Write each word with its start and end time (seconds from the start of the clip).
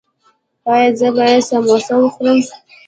ایا 0.71 0.89
زه 0.99 1.07
باید 1.15 1.41
سموسه 1.49 1.93
وخورم؟ 1.97 2.37